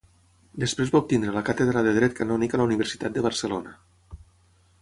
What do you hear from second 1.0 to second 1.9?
obtenir la càtedra